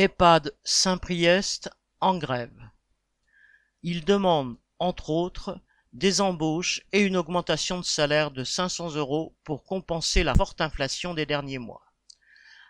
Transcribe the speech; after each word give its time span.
EHPAD 0.00 0.54
Saint-Priest 0.62 1.70
en 1.98 2.18
grève. 2.18 2.70
Ils 3.82 4.04
demandent, 4.04 4.56
entre 4.78 5.10
autres, 5.10 5.60
des 5.92 6.20
embauches 6.20 6.82
et 6.92 7.00
une 7.00 7.16
augmentation 7.16 7.80
de 7.80 7.84
salaire 7.84 8.30
de 8.30 8.44
500 8.44 8.94
euros 8.94 9.34
pour 9.42 9.64
compenser 9.64 10.22
la 10.22 10.36
forte 10.36 10.60
inflation 10.60 11.14
des 11.14 11.26
derniers 11.26 11.58
mois. 11.58 11.82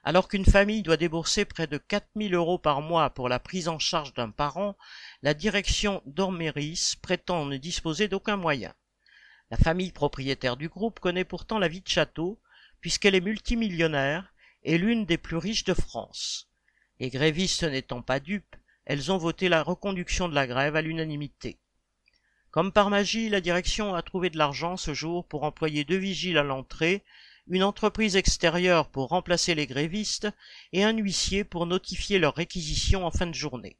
Alors 0.04 0.26
qu'une 0.26 0.46
famille 0.46 0.82
doit 0.82 0.96
débourser 0.96 1.44
près 1.44 1.66
de 1.66 1.76
4000 1.76 2.34
euros 2.34 2.56
par 2.56 2.80
mois 2.80 3.10
pour 3.10 3.28
la 3.28 3.38
prise 3.38 3.68
en 3.68 3.78
charge 3.78 4.14
d'un 4.14 4.30
parent, 4.30 4.78
la 5.20 5.34
direction 5.34 6.00
d'Orméris 6.06 6.96
prétend 7.02 7.44
ne 7.44 7.58
disposer 7.58 8.08
d'aucun 8.08 8.38
moyen. 8.38 8.72
La 9.50 9.58
famille 9.58 9.92
propriétaire 9.92 10.56
du 10.56 10.70
groupe 10.70 10.98
connaît 10.98 11.26
pourtant 11.26 11.58
la 11.58 11.68
vie 11.68 11.82
de 11.82 11.88
château, 11.88 12.40
puisqu'elle 12.80 13.14
est 13.14 13.20
multimillionnaire 13.20 14.32
et 14.62 14.78
l'une 14.78 15.04
des 15.04 15.18
plus 15.18 15.36
riches 15.36 15.64
de 15.64 15.74
France. 15.74 16.48
Les 17.00 17.10
grévistes 17.10 17.62
n'étant 17.62 18.02
pas 18.02 18.18
dupes, 18.18 18.56
elles 18.84 19.12
ont 19.12 19.18
voté 19.18 19.48
la 19.48 19.62
reconduction 19.62 20.28
de 20.28 20.34
la 20.34 20.46
grève 20.46 20.74
à 20.74 20.82
l'unanimité. 20.82 21.58
Comme 22.50 22.72
par 22.72 22.90
magie, 22.90 23.28
la 23.28 23.40
direction 23.40 23.94
a 23.94 24.02
trouvé 24.02 24.30
de 24.30 24.38
l'argent 24.38 24.76
ce 24.76 24.94
jour 24.94 25.26
pour 25.26 25.44
employer 25.44 25.84
deux 25.84 25.96
vigiles 25.96 26.38
à 26.38 26.42
l'entrée, 26.42 27.04
une 27.46 27.62
entreprise 27.62 28.16
extérieure 28.16 28.88
pour 28.88 29.08
remplacer 29.08 29.54
les 29.54 29.66
grévistes 29.66 30.28
et 30.72 30.82
un 30.82 30.96
huissier 30.96 31.44
pour 31.44 31.66
notifier 31.66 32.18
leur 32.18 32.34
réquisition 32.34 33.06
en 33.06 33.10
fin 33.10 33.26
de 33.26 33.34
journée. 33.34 33.76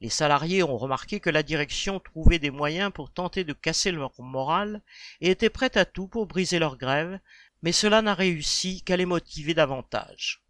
Les 0.00 0.10
salariés 0.10 0.62
ont 0.62 0.76
remarqué 0.76 1.18
que 1.18 1.30
la 1.30 1.42
direction 1.42 1.98
trouvait 1.98 2.38
des 2.38 2.50
moyens 2.50 2.92
pour 2.92 3.10
tenter 3.10 3.42
de 3.42 3.52
casser 3.52 3.90
leur 3.90 4.12
morale 4.20 4.82
et 5.20 5.30
était 5.30 5.50
prête 5.50 5.76
à 5.76 5.84
tout 5.84 6.08
pour 6.08 6.26
briser 6.26 6.58
leur 6.58 6.76
grève, 6.76 7.18
mais 7.62 7.72
cela 7.72 8.02
n'a 8.02 8.14
réussi 8.14 8.82
qu'à 8.82 8.96
les 8.96 9.06
motiver 9.06 9.54
davantage. 9.54 10.44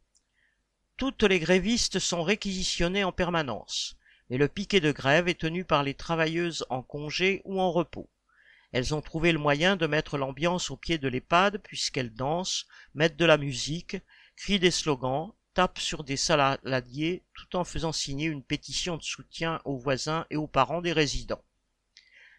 Toutes 0.98 1.22
les 1.22 1.38
grévistes 1.38 2.00
sont 2.00 2.24
réquisitionnées 2.24 3.04
en 3.04 3.12
permanence, 3.12 3.96
mais 4.28 4.36
le 4.36 4.48
piquet 4.48 4.80
de 4.80 4.90
grève 4.90 5.28
est 5.28 5.38
tenu 5.38 5.64
par 5.64 5.84
les 5.84 5.94
travailleuses 5.94 6.66
en 6.70 6.82
congé 6.82 7.40
ou 7.44 7.60
en 7.60 7.70
repos. 7.70 8.10
Elles 8.72 8.96
ont 8.96 9.00
trouvé 9.00 9.30
le 9.30 9.38
moyen 9.38 9.76
de 9.76 9.86
mettre 9.86 10.18
l'ambiance 10.18 10.72
au 10.72 10.76
pied 10.76 10.98
de 10.98 11.06
l'EHPAD 11.06 11.58
puisqu'elles 11.62 12.12
dansent, 12.12 12.66
mettent 12.94 13.16
de 13.16 13.24
la 13.24 13.38
musique, 13.38 13.96
crient 14.34 14.58
des 14.58 14.72
slogans, 14.72 15.30
tapent 15.54 15.78
sur 15.78 16.02
des 16.02 16.16
saladiers 16.16 17.22
tout 17.32 17.54
en 17.54 17.62
faisant 17.62 17.92
signer 17.92 18.26
une 18.26 18.42
pétition 18.42 18.96
de 18.96 19.04
soutien 19.04 19.60
aux 19.64 19.78
voisins 19.78 20.26
et 20.30 20.36
aux 20.36 20.48
parents 20.48 20.82
des 20.82 20.92
résidents. 20.92 21.44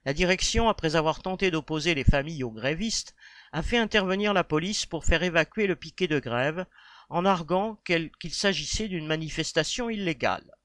La 0.03 0.13
direction, 0.13 0.67
après 0.67 0.97
avoir 0.97 1.21
tenté 1.21 1.49
d'opposer 1.49 1.95
les 1.95 2.03
familles 2.03 2.43
aux 2.43 2.51
grévistes, 2.51 3.15
a 3.53 3.63
fait 3.63 3.77
intervenir 3.77 4.33
la 4.33 4.43
police 4.43 4.85
pour 4.85 5.05
faire 5.05 5.23
évacuer 5.23 5.65
le 5.65 5.77
piquet 5.77 6.07
de 6.07 6.19
grève, 6.19 6.65
en 7.09 7.25
arguant 7.25 7.77
qu'il 7.85 8.33
s'agissait 8.33 8.87
d'une 8.87 9.07
manifestation 9.07 9.89
illégale. 9.89 10.55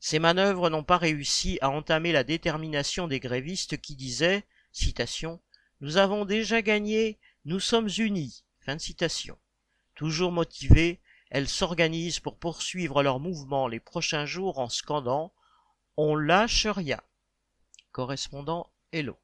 Ces 0.00 0.18
manœuvres 0.18 0.70
n'ont 0.70 0.82
pas 0.82 0.98
réussi 0.98 1.58
à 1.60 1.70
entamer 1.70 2.12
la 2.12 2.24
détermination 2.24 3.06
des 3.06 3.20
grévistes 3.20 3.80
qui 3.80 3.94
disaient 3.96 4.44
citation, 4.72 5.40
Nous 5.80 5.96
avons 5.96 6.24
déjà 6.24 6.62
gagné, 6.62 7.18
nous 7.44 7.60
sommes 7.60 7.88
unis. 7.98 8.44
Fin 8.60 8.76
de 8.76 8.80
citation. 8.80 9.38
Toujours 9.94 10.32
motivées, 10.32 11.00
elles 11.30 11.48
s'organisent 11.48 12.20
pour 12.20 12.38
poursuivre 12.38 13.02
leur 13.02 13.20
mouvement 13.20 13.68
les 13.68 13.80
prochains 13.80 14.26
jours 14.26 14.58
en 14.58 14.68
scandant 14.68 15.32
On 15.96 16.16
lâche 16.16 16.66
rien. 16.66 17.00
Correspondant 17.92 18.72
Hello. 18.92 19.16